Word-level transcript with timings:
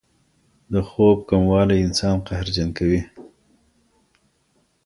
د 0.71 0.73
خوب 0.89 1.17
کموالی 1.29 1.77
انسان 1.87 2.15
قهرجن 2.27 2.69
کوي. 2.77 3.01